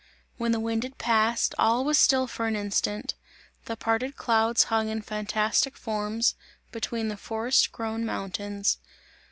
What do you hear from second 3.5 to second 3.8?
the